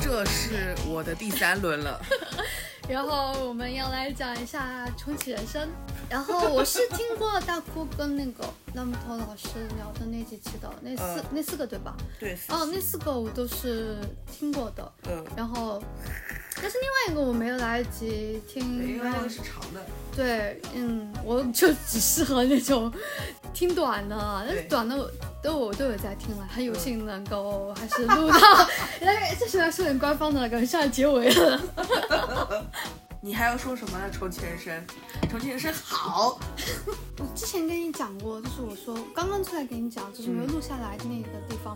[0.00, 2.00] 这是我的第三轮了。
[2.88, 5.68] 然后我们要来讲一下重启人生。
[6.14, 11.96] 然后我是听过大哭跟那个那木头老师聊的那几期的，那四、呃那四个对吧？
[12.20, 13.96] 对，哦，那四个我都是
[14.30, 14.92] 听过的。
[15.08, 15.82] 嗯，然后，
[16.62, 19.84] 但是另外一个我没有来得及听，因为那个是长的。
[20.14, 22.92] 对，嗯，我就只适合那种
[23.52, 25.10] 听短的，但是短的我
[25.42, 28.38] 都我都有在听了，很有幸能够还是录到，
[29.02, 31.60] 哎，这实在说点官方的了，感觉像结尾了。
[33.24, 34.10] 你还要说什么呢？
[34.10, 34.86] 重庆人生，
[35.30, 36.38] 重庆人生好。
[37.16, 41.74] 我之前跟你讲过，就是我说刚刚出来给你讲，就是没有录下来的那个地方。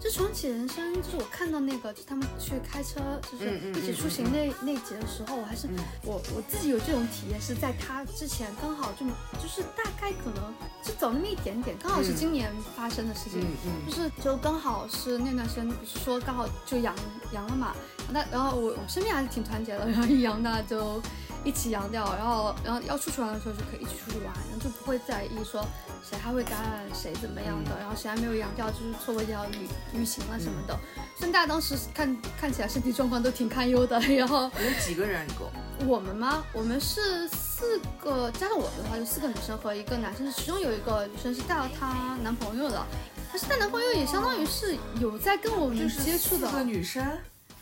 [0.00, 5.76] 就重启人生，就是我看到那个，就他们去开车，就是一起出行那、那集的时候，我还是、嗯。
[6.02, 9.04] 我我自己有这种体验，是在他之前刚好就
[9.38, 12.16] 就是大概可能就走那么一点点，刚好是嗯。
[12.16, 13.44] 今年发生的事情。
[13.86, 16.94] 就是就刚好是那段时间，不是说刚好就阳
[17.32, 17.74] 阳了嘛，
[18.10, 21.02] 那然后我我身边还是挺团结的， 然后一阳大家就
[21.44, 25.62] 一起阳掉，然后然后要出去玩的时候就可以一起出去玩，然后就不会在意说
[26.02, 30.78] 谁还会感染谁怎么样的，然后谁还没有阳掉，就是错过一条旅旅行了什么的。
[31.16, 35.50] 虽然大家当时看看起来身体状况都挺堪忧的， 然后你们几个人一共？
[35.86, 36.44] 我们吗？
[36.52, 42.86] 我们是四个，加上我的话就四个女生和一个男生，其中有一个女生是带了她男朋友的，
[43.30, 47.02] 但是带男朋友也相当于是有在跟我们接触的四，个女生，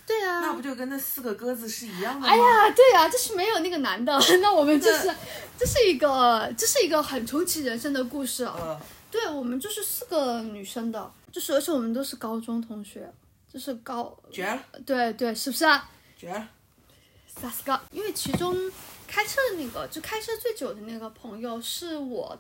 [0.09, 0.41] 对啊。
[0.41, 2.27] 那不就跟那四个鸽子是一样的吗？
[2.27, 5.15] 哎呀，对呀、就是没有那个男的， 那我们就是，
[5.59, 8.45] 这是一个，这是一个很重启人生的故事。
[8.45, 13.13] 呃，对我们就是四个女生的，就是而且我们都是高中同学，
[13.53, 15.91] 就是高，绝了，对对，是不是啊？
[16.17, 16.49] 绝了。
[17.41, 18.57] 萨斯高，因为其中
[19.07, 22.37] 开车的那个，就开车最久的那个朋友是我，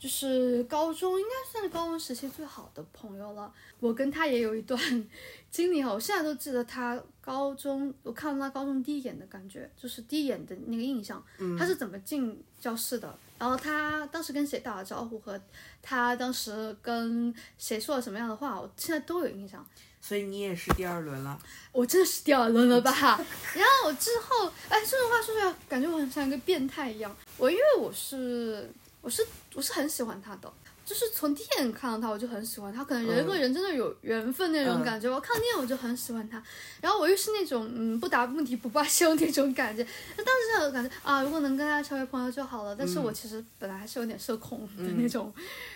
[0.00, 3.52] 就是高中应该算是高中时期最好的朋友了。
[3.78, 4.80] 我跟他也有一段
[5.50, 11.22] 经历哈，我现在都记得他高中，我看到他高中第一眼的感觉，就是第一眼的那个印象，
[11.58, 13.14] 他是怎么进教室的。
[13.38, 15.38] 然后他当时跟谁打了招呼，和
[15.82, 19.64] 他当时跟谁说了什么样的话，我现在都有印象。
[20.02, 21.38] 所以你也是第二轮了。
[21.72, 22.90] 我真的是第二轮了吧？
[23.54, 27.14] 然后我之后，哎，说实话说出来，感觉我很像一个变态一样。
[27.36, 30.52] 我因为我是我是我是很喜欢他的，
[30.84, 35.08] 就是从第一眼看到他我就很喜欢他，可能人和人真的有缘分那种感觉。
[35.08, 36.42] 我看电影我就很喜欢他，
[36.80, 39.86] 然后我又是那种嗯不达目的不罢休那种感觉。
[40.16, 42.76] 那当时就感觉啊，如果能跟他成为朋友就好了。
[42.76, 45.32] 但是我其实本来还是有点社恐的那种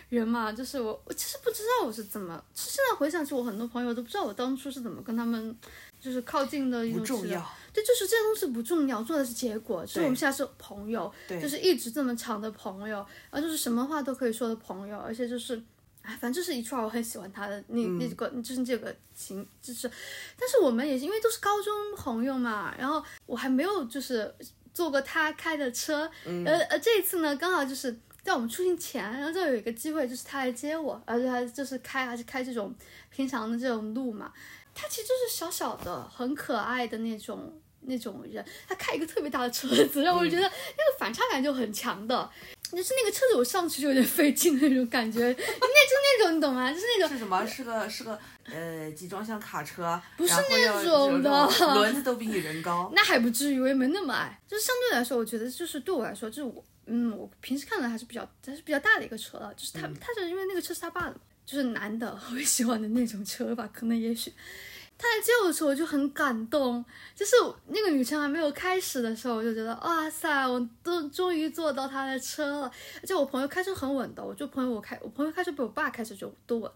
[0.09, 5.56] 人嘛，就是我我其实不知道我是怎么，其实现在回想起我很多朋友都不知道我当初是怎么跟他们
[6.00, 9.84] 就是靠近的一不种重要，对，就是这些东西不重要，重要的是结果。
[9.87, 12.98] 就是我们现在是朋友，对就是一直这么长的朋友，
[13.31, 15.60] 然后就是什么话都可以说的朋友，而且就是，
[16.03, 19.91] 哎，反正就是一串我很喜欢他的那、嗯那个，就是这个情，就是，
[20.38, 24.32] 但是我们也是因为都是高中朋友嘛，然后我还没有就是
[24.72, 27.98] 坐过他开的车，嗯呃呃，这一次呢刚好就是。
[28.25, 32.75] 在我们出行前，然后就有一个机会，就是他来接我，而且他就是开还是开这种
[33.11, 34.33] 平常的这种路嘛，
[34.75, 37.53] 他其实就是小小的、很可爱的那种
[37.83, 42.31] 那种人，他开一个特别大的车子，让我觉得那个反差感就很强的。
[42.73, 46.73] 就是那个车子我上去就有点费劲的那种感觉， 那就那种你懂吗？
[46.73, 47.47] 就是那种是什么？
[47.47, 52.91] 是个是个呃集装箱卡车，不是那种的轮子都比你人高。
[52.93, 54.41] 那还不至于，我也没那么矮。
[54.49, 59.53] 就是相对来说，我觉得就是对我来说，就是我，嗯，我平时看的还是比较还是比较大的一个车了。
[59.55, 64.33] 就是他，他是因为那个车是他爸的嘛，就是男的 会喜欢的那种车吧，可能也许。
[64.97, 66.84] 他来接我的时候，我就很感动。
[67.17, 67.33] 就是
[67.67, 72.71] 那个旅程还没有开始的时候，我就觉得哇塞，我都终于坐到他的车了。
[73.03, 76.71] 而且我朋友开车很稳的，我就朋友我开我朋友开车比我爸开车就都稳。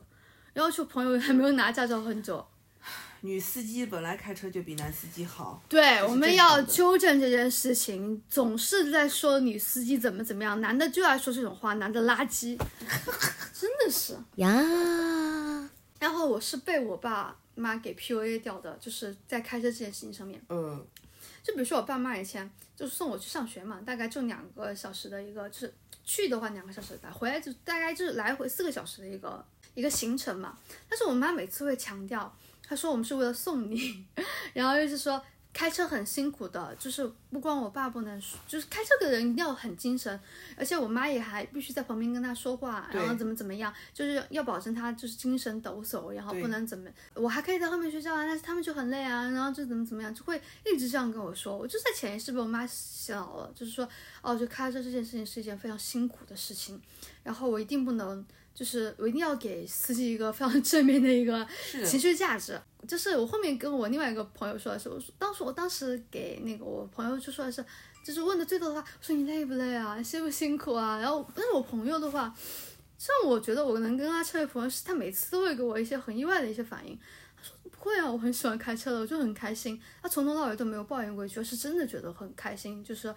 [0.53, 2.45] 然后就朋友还没有拿驾照很久，
[3.23, 12.57] 女司机本来开车就比男司机好，对，我们要纠正这件事情，总是在说女司机怎么怎么样，男的就爱说这种话，男的垃圾，
[13.53, 14.17] 真的是。
[14.37, 14.51] 呀，
[15.99, 20.41] 然后我是被我爸妈给 PUA 掉的，就是在开车这件事情上面。
[20.49, 20.87] 嗯
[21.43, 25.75] 就比如说我爸妈以前就是送我去上学嘛，大概就两个小时的一个，就是
[26.05, 29.43] 去的话两个小时来，回来就大概就是来回四个小时的一个
[29.73, 30.59] 一个行程嘛。
[30.91, 32.37] 但是我妈每次会强调，
[32.69, 34.05] 她说我们是为了送你，
[34.53, 35.23] 然后又是说
[35.55, 40.21] 开车很辛苦的，就是不光我爸不能，就是开车的人一定要很精神，
[40.57, 53.89] 而且我妈也还必须在旁边跟他说话，然后怎么怎么样，就是要保证他就是精神抖擞，然后不能怎么，我还可以在后面睡觉啊，但是他们就很累啊，然后就怎么怎么样，就会一直这样跟我说，我就在潜意识被我妈洗脑了，就是说
[54.21, 56.81] 哦，就开车这件事情是一件非常辛苦的事情，
[57.25, 58.25] 然后我一定不能。
[58.59, 61.47] 就是我一定要给司机一个非常正面的一个
[61.87, 62.61] 情绪价值。
[62.89, 67.65] 就是我后面跟我另外一个朋友说的是，我说当时我当时给那个我朋友就说的是，
[68.05, 70.99] 就是问的最多的话，我说你累不累啊，辛不辛苦啊？
[70.99, 72.35] 然后但是我朋友的话，
[72.99, 76.99] 像我觉得我能跟他成为朋友，是他每次都会给我一些很意外的一些反应。
[77.79, 79.81] 会啊，我很喜欢开车的，我就很开心。
[80.03, 82.83] 他从头到尾都没有抱怨过一句，是真的觉得很开心。
[82.85, 83.15] 就是，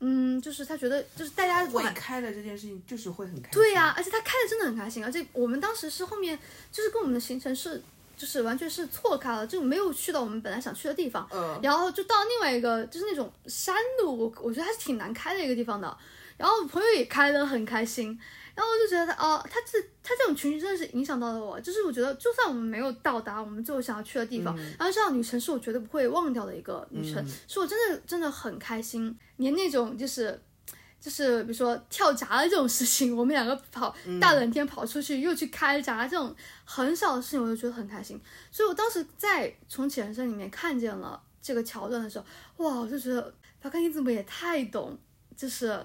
[0.00, 3.52] 嗯，就是他觉得就是大家会晚开的这件事情就是会很开心。
[3.52, 6.38] 对呀、而且他开的真的很开心，而且我们当时是后面
[6.70, 7.82] 就是跟我们的行程是
[8.16, 15.96] 就是完全是错开了，就没有去到我们本来想去的地方，嗯然后就到另外一个就是那种山路，我我觉得还是挺难开的一个地方的，
[16.36, 18.18] 然后我朋友也开得很开心。
[18.54, 30.40] 然后我就觉得，哦，他这他这种情绪真的是影响到了我，就是我觉得，就算我们没有到达我们最后想要去的地方，然后这样旅程是我绝对不会忘掉的一个旅程，嗯是我真的真的很开心，连那种就是
[31.00, 36.34] 就是比如说跳闸的这种事情，我们两个跑大冷天跑出去又去开闸这种
[36.64, 38.20] 很小的事情，我就觉得很开心。
[38.50, 42.24] 所以我当时在重启人生里面看见了这个桥段的时候，
[42.64, 44.96] 哇，我就觉得法克你怎么也太懂，
[45.36, 45.84] 就是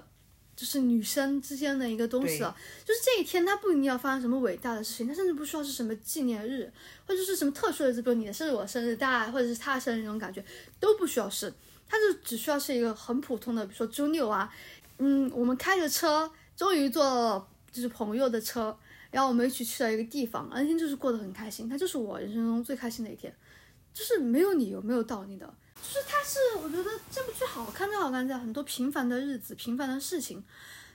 [0.58, 2.56] 就是女生之间的一个东西了。
[2.84, 6.68] 就是这一天，它不一定要发生什么伟大的事情，它甚至不需要是什么纪念日，
[7.06, 10.44] 或者是什么特殊的日子，比如你的生日、我生日，大家或者是他的生日那种感觉，
[10.80, 11.54] 都不需要是。
[11.90, 14.52] 它就只需要是一个很普通的，比如说周六啊，
[14.98, 18.76] 嗯，我们开着车，终于坐了就是朋友的车，
[19.10, 23.34] 然后我们一起去了一个地方，那天就是过得很开心，它就是我人生中最开心的一天，
[23.94, 30.42] 就是没有理由，没有道理的，就是它是我觉得这部剧好看就好看在很多平凡的日子、平凡的事情，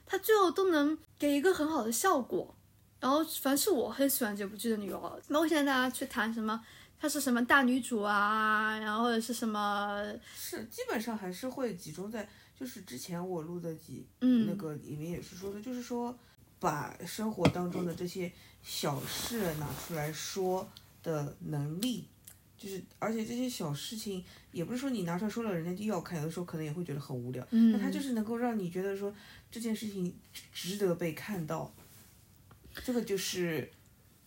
[0.06, 2.54] 它最后都能给一个很好的效果。
[3.00, 4.98] 然后凡是我很喜欢这部剧的理由，
[5.28, 6.64] 包括现在大家去谈什么。
[6.96, 10.02] 她是什么大女主啊，然后或者是什么，
[10.34, 12.26] 是基本上还是会集中在，
[12.58, 16.16] 就是之前我录的几嗯，那个里面也是说的，就是说
[16.58, 18.32] 把生活当中的这些
[18.62, 20.66] 小事拿出来说
[21.02, 22.08] 的能力，
[22.56, 29.14] 就是而且这些小事情也不是说你拿出来说了人家就要看，有的时候可能也会觉得很无聊，嗯，那它就是能够让你觉得说
[29.50, 30.14] 这件事情
[30.52, 31.74] 值得被看到，
[32.84, 33.70] 这个就是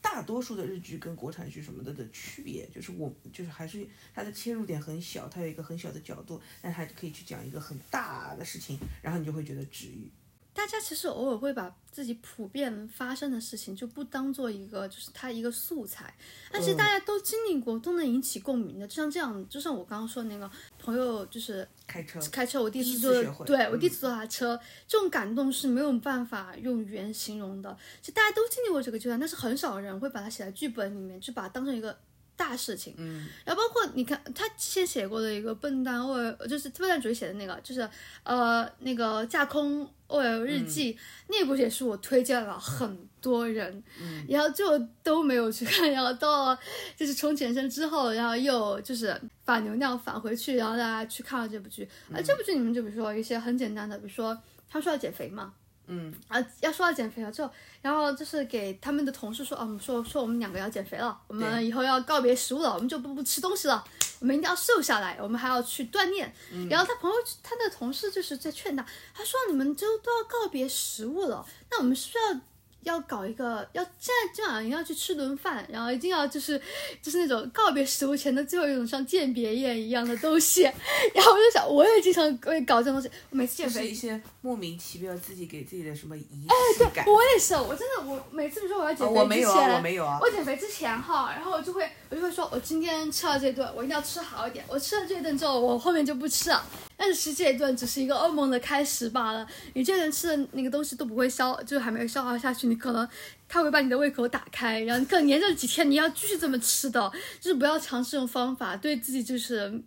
[0.01, 10.09] 大多数的日剧跟国产剧什么的的区别，就是我就是还是它的切入点很小，它有一个很小的角度，但它可以去讲一个很大的事情，然后你就会觉得治愈。
[10.57, 16.11] 大家其实偶尔会把自己普遍发生的事情就不当做一个，就是它一个素材，
[16.51, 18.87] 但是大家都经历过，都能引起共鸣的。
[18.87, 20.49] 就像这样，就像我刚刚说的那个
[20.79, 27.77] 朋友，就是开车，开车，我第第一一次坐对我第一次坐他车，这种感动是没有办法用语言形容的。
[28.01, 31.95] 其实大家都经历过这个阶段，但是很少人会把它写在剧本里面，就把它当成一个
[32.37, 32.93] 大事情。
[32.97, 37.89] 嗯，然后包括你看他先写过的一个笨蛋 OL，就是笨蛋主义写的那个，就是
[38.23, 40.97] 呃那个架空 OL 日记、
[41.27, 46.59] 那部也是我推荐了很多人，嗯然后就都没有去看，然后到了
[46.95, 51.89] 就是重启人生之后，然后又就是反流量返回去，然后大家去看了这部剧。
[52.13, 54.37] 而这部剧里面就比如说一些很简单的，比如说
[54.69, 55.53] 他说要减肥嘛，
[55.87, 57.49] 嗯，啊，要说到减肥了之后，
[57.81, 63.83] 然后就是给他们的同事说，啊，我们说说我们两个要减肥了，我们以后要告别食物了，我们就不不吃东西了，
[64.19, 66.31] 我们一定要瘦下来，我们还要去锻炼。
[66.69, 72.41] 然后他朋友他的同事就是在劝他，他说你们就都要告别食物了，那我们是不是要？
[72.87, 76.59] 要搞一个，要现在今晚上要去吃顿饭，然后一定要就是
[77.01, 80.63] 就是那种告别食物前的最后一种像鉴别宴一样的东西，
[81.13, 87.05] 然后我就想，我也经常会搞这种东西，我每次减肥就是一些莫名其妙自己给自己的什么仪式感。
[87.05, 90.19] 我也是，我真的，我每次比如说我要减哦肥之前，我没有啊，我没有啊。
[90.21, 94.63] 我减肥之前哈，然后我就会我就会说，我今天吃了这顿，我一定要吃好一点。
[94.67, 96.63] 我吃了这顿之后，我后面就不吃了。
[96.97, 99.47] 但是其实这一顿只是一个噩梦的开始罢了。
[99.73, 103.07] 你这顿吃的那个东西都不会消，就是还没有消化下去，你可能
[103.47, 109.81] 它会把你的胃口打开，然后可能连着几天你要继续这么吃的，就是不要尝试这种方法，对自己就是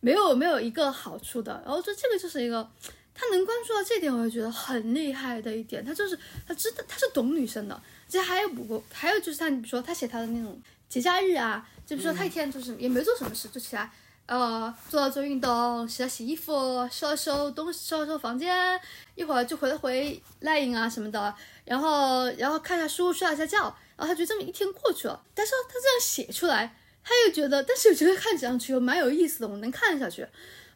[0.00, 1.62] 没有没有一个好处的。
[1.64, 2.68] 然后说这个就是一个。
[3.16, 5.84] 他能关注到这点，我就觉得很厉害的一点。
[5.84, 6.18] 他就是
[6.48, 13.88] 他知道他是懂女生的，其实还有不过还有就是他，比如说他写他的那种节假日啊，就比如说他一天就是也没做什么事，就起来
[14.26, 18.80] 呃做了做运动，洗了洗衣服，收了收东西，收了收房间，
[19.14, 23.58] 一会儿就回了回 line 啊什么的，然后然后看下书，睡了一下觉，
[23.96, 26.76] 然后他觉得这么一天过去了，但是他这样写出来。
[27.06, 30.26] 他又觉得，但是又觉得看上去又蛮有意思的，我能看下去。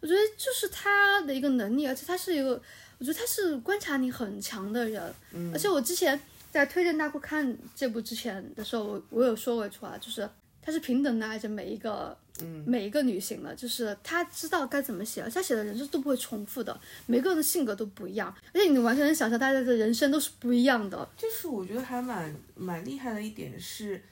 [0.03, 2.51] 我觉得就是他的一个能力，而且他是一个，
[2.99, 5.03] 我觉得他是观察力很强的人。
[5.33, 10.29] 嗯，而且我之前在推荐大家看这部之前的时候，我我有说过一句话，就是
[10.61, 21.09] 他是平等的爱着每一个，嗯，每一个女性的，就是她知道该怎么写，而且她写的人是都不会重复的，每个人的性格都不一样，而且你完全能想象大家的人生都是不一样的。
[21.17, 24.03] 就是我觉得还蛮蛮厉害的一点是，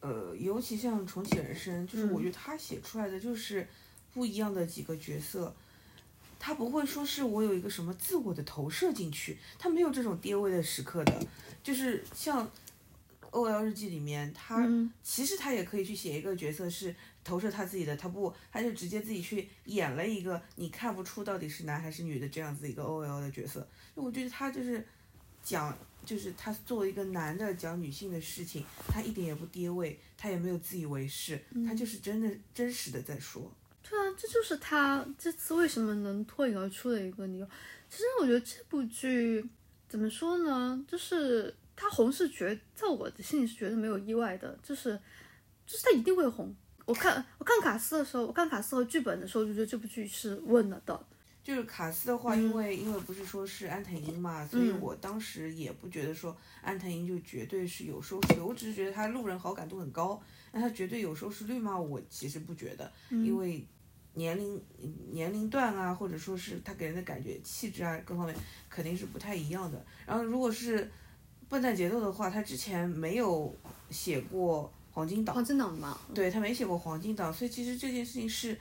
[0.00, 3.66] 呃，尤其像重启人生，就是我觉得他写出来的就是
[4.12, 5.54] 不一样的几个角色，
[6.38, 11.14] 他不会说是我有一个什么自我的投射进去，他没有这种跌位的时刻的，
[11.62, 12.46] 就是像
[13.30, 14.66] 《O L 日记》里面，他、
[15.02, 16.94] 其实他也可以去写一个角色是
[17.28, 24.82] 投射他自己的，他不，他就直接自己去演了一个你看不出到底是男还是女的这样子一个 O L 的角色，我觉得他就是
[25.42, 33.52] 讲，就是他作为一个男的讲女性的事情，他一点也不跌位，他也没有自以为是，他就是真的真实的在说。
[33.82, 37.46] 对啊，这就是他这次为什么能脱颖而出的一个理由。
[37.90, 39.44] 其实我觉得这部剧
[39.86, 44.98] 怎么说呢，就是他红是绝，在我的心里是绝对没有意外的，就是
[45.66, 46.54] 就是他一定会红。
[46.88, 50.98] 我看我看卡斯的时候，我看卡斯和剧本的时候，就觉得这部剧是稳了的。
[51.44, 60.18] 就是卡斯的话，因为因为不是说是安藤樱嘛，所以我当时也不觉得说安藤樱就绝对是有收视率，我只是觉得他路人好感度很高，
[60.52, 61.78] 那他绝对有收视率吗？
[61.78, 63.62] 我其实不觉得，因为
[64.14, 64.58] 年龄
[65.10, 68.34] 年龄段啊，或者说是他给人的感觉、气质啊各方面
[68.70, 69.84] 肯定是不太一样的。
[70.06, 70.90] 然后如果是
[71.50, 73.54] 笨蛋节奏的话，他之前没有
[73.90, 78.58] 写过黄金档，黄金档嘛，对他没写过黄金档，所以其实这件事情是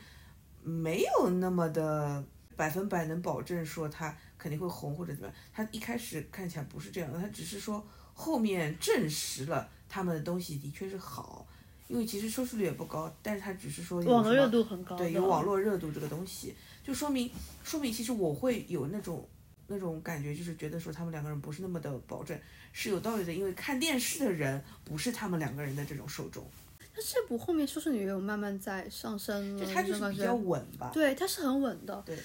[0.62, 2.24] 没有那么的
[2.56, 5.36] 百分百能保证说他肯定会红或者怎么样。
[5.51, 11.44] 他一开始看起来不是这样的，他只是说后面证实了他们的东西的确是好，
[11.88, 14.96] 因为其实收视率也不高，但是他只是说有网络热度很高。
[14.96, 16.53] 对，有网络热度这个东西，
[16.84, 17.32] 就说明
[17.63, 19.27] 说明其实我会有那种
[19.67, 22.39] 那种感觉，就是觉得说他们两个人不是那么的保证，
[22.74, 26.45] 是有道理的，因为看电视的人不是他们两个人的这种受众，
[26.79, 30.91] 但这部后面收视率也有慢慢在上升了，就他就是比较稳吧。
[30.93, 32.03] 对，它是很稳的。
[32.05, 32.17] 对，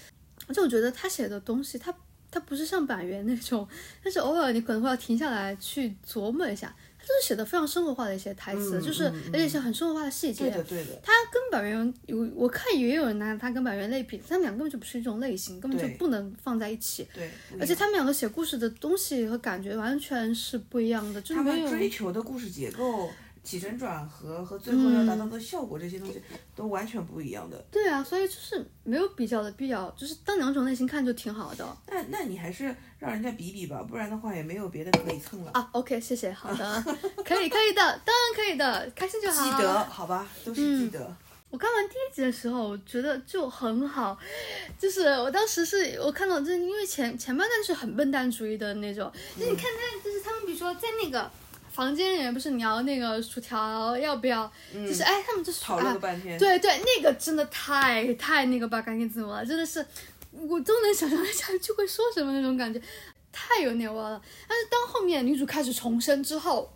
[0.46, 1.94] 而且我觉得他写的东西，他
[2.30, 3.66] 他不是像板垣那种，
[4.02, 10.44] 但是偶尔你可能会要停下来去琢磨一下，他就是写的非常生活化的一些台词，嗯就是而且是很生活化的细节。
[10.44, 11.00] 对的，对的。
[11.02, 17.06] 他跟板垣有，我看也有人拿他跟板垣类比，他们俩根本就不是一种类型，根本就不能放在一起。
[17.58, 23.10] 而且他们两个写故事的东西和感觉完全是不一样的，就他没有们追求的故事结构、
[23.42, 26.22] 起承转合和最后要达到的效果，这些东西
[26.54, 27.56] 都完全不一样的。
[27.70, 35.50] 对啊，所以就是没有比较的必要，就是当两种类型看就挺好的那那你还是让人家比比吧，不然的话也没有别的可以蹭了。
[35.54, 35.68] 啊。
[35.72, 36.82] OK，谢谢，好的，
[37.24, 39.44] 可以可以的，当然可以的，开心就好。
[39.44, 41.14] 记得好吧，都是记得。
[41.50, 44.18] 我看完第一集的时候，我觉得就很好，
[44.78, 51.30] 就是我当时是我看到，就是因为前前半段是很笨蛋主义的那种，就是你看他，就是他们比如说在那个
[51.72, 56.38] 房间里面，不是你要那个薯条要不要，就是哎，他们就是讨论半天。
[56.38, 59.84] 对对，那个真的太太那个吧，赶紧怎么了，真的是
[60.32, 62.80] 我都能想象一下就会说什么那种感觉，
[63.32, 64.22] 太有那味儿了。
[64.46, 66.70] 但是当后面女主开始重生之后，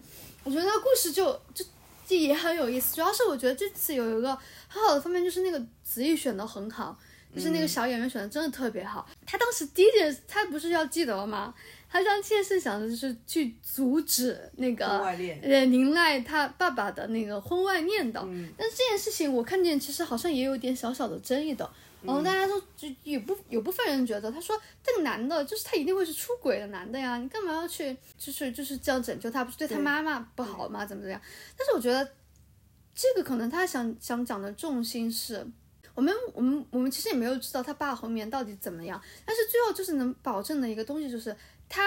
[0.45, 1.65] 我觉得故事就就
[2.07, 2.95] 就也很有意思。
[2.95, 4.37] 主要是我觉得这次有一个
[4.67, 6.99] 很好的方面，就是那个子毅选的很好，
[7.37, 9.07] 就是那个小演员选的真的特别好。
[9.27, 11.55] 他当时第一件，他不是要记得吗？
[11.89, 18.21] 他当第一件事想的就是去阻止那个婚外恋呃林奈他爸爸的那个婚外恋的。
[18.25, 21.71] 嗯但是这件事情我看见其实好像也有点小小的争议的。
[22.03, 29.45] 然后大家都就有部有部分人觉得，他说这个男的就是他一定会是出轨的男的呀，你干嘛要去就是就是这样拯救他？
[29.45, 30.87] 不是对他妈妈不好吗？
[30.87, 31.21] 怎么怎么样？
[31.57, 32.09] 但是我觉得
[32.95, 35.47] 这个可能他想想讲的重心是。
[35.97, 41.35] 我们我们我们其实也没有知道他爸后面到底怎么样，但是最后就是能保证的一个东西就是
[41.69, 41.83] 他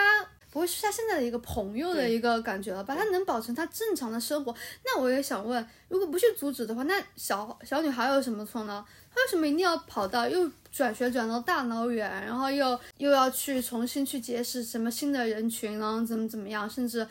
[0.51, 2.95] 不会是他现在的一个朋友的一个感觉了吧？
[2.95, 4.53] 他能保证他正常的生活。
[4.83, 8.83] 那我也想问，如果不去阻止的话，那小小女孩有什么错呢？
[9.11, 17.07] 她为什么一定要跑到又转学转到大老远，然后又又要去重新去结识什么新的人群，然后怎么怎么样，甚至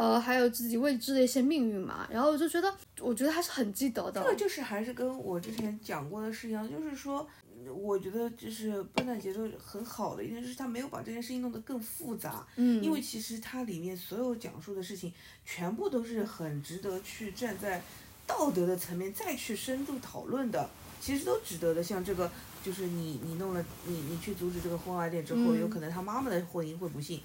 [0.00, 2.08] 呃还有自己未知的一些命运嘛？
[2.10, 4.30] 然后我就觉得，我觉得还是很记得的这。
[4.30, 7.28] 个就是还是跟我之前讲过的事一样，就是说，
[7.66, 12.46] 我觉得就是笨蛋节奏很好的一点是，他没有把这件事情弄得更复杂。
[12.56, 15.12] 嗯，因为其实它里面所有讲述的事情，
[15.44, 17.82] 全部都是很值得去站在
[18.26, 20.66] 道德的层面再去深度讨论的，
[20.98, 21.84] 其实都值得的。
[21.84, 22.30] 像这个，
[22.64, 27.20] 就是你你弄了你你去阻止这个婚外恋之后，嗯有可能他妈妈的婚姻会不幸。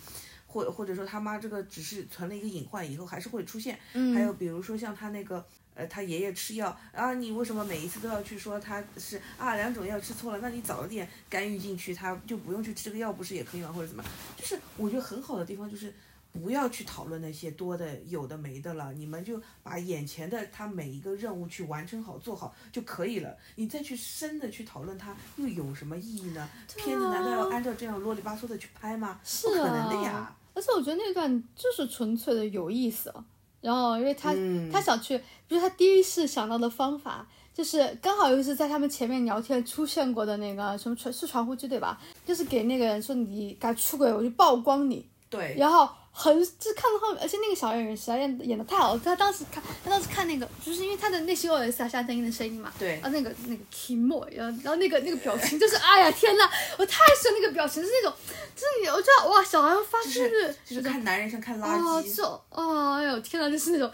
[0.56, 3.78] 或或者说他妈这个只是存了一个隐患，以后还是会出现。
[3.94, 10.40] 嗯还有比如说像他那个呃，他爷爷吃药啊，你为什么每一次都要去说他是啊两种药吃错了？
[10.42, 13.70] 那你早点干预进去，他就不用去吃这个药，不是也可以吗？
[13.74, 14.02] 或者怎么？
[14.38, 15.94] 就是我觉得很好的地方就是
[16.32, 23.38] 不要去讨论那些多的有的没的了，你们就把眼前的他每一个任务去完成好做好就可以了。
[23.56, 26.50] 你再去深的去讨论它又有什么意义呢？
[26.78, 29.20] 片子难道要按照这样啰里吧嗦的去拍吗？
[29.26, 30.36] 是不可能的啊呀。
[30.56, 33.14] 而且我觉得那段就是纯粹的有意思，
[33.62, 35.16] 然后因为他、嗯他想去，
[35.48, 37.28] 比如他第一次想到的方法。
[37.56, 41.98] 就是刚好又是在他们前面聊天出现过的那个什么传是传呼机对吧？
[42.26, 49.02] 就是给那个人说你敢出轨我就曝光你，对，然后很就看到后面，而且那个小演员实在演演的太好了。
[49.04, 58.14] 他当时看，他当时看那个，就是因为他的内心 OS 啊，夏天音的声音嘛，对啊那个那个 Kimo，然后然后那个那个表情就是，哎呀天呐，我太喜欢那个表情，是那种，
[58.56, 62.16] 就是你我知道哇，小孩发就是就是看男人像看垃哦，圾。
[62.16, 63.92] 这种哦，哎呦天呐，就是那种。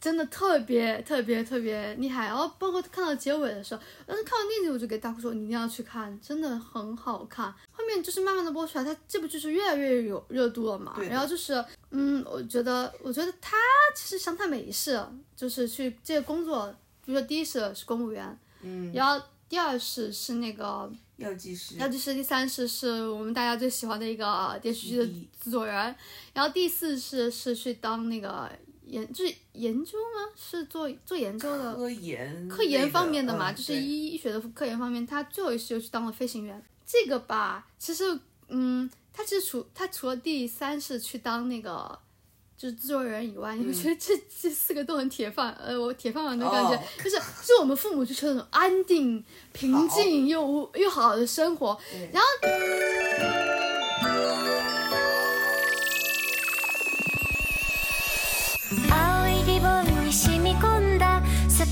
[0.00, 7.52] 真的特别特别特别厉害，然后包括看到结尾的时候，但是看完那集我就给大哭说你一定要去看，真的很好看。
[7.72, 10.96] 后面就是慢慢的播出来，它这部剧是越来越有热度了嘛。
[11.08, 13.56] 然后就是，嗯，我觉得我觉得他
[13.94, 15.02] 其实想太美一世
[15.34, 16.66] 就是去这个工作，
[17.04, 21.76] 比如说第一世是公务员，嗯，然后第二世是那个药剂师。
[21.76, 25.06] 然后就是第三世是我们大家最喜欢的一个呃电视剧的
[25.42, 25.74] 制作人，
[26.32, 28.50] 然后第四世是去当那个
[28.86, 30.32] 研就是研究吗？
[30.34, 35.06] 是做做研究的科研科研方面的嘛，嗯就是医医学的科研方面。
[35.06, 36.64] 他最后一次又去当了飞行员。
[36.86, 41.98] 这个吧，其实嗯，他其实除他除了第三次去当那个。
[42.58, 51.78] 就是制作人以外，你会觉得这这四个都很铁饭，呃，我铁饭碗的感觉，哦就是就我们父母就求那种安定、平静又无又好的生活，
[52.10, 52.26] 然后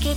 [0.05, 0.15] きっ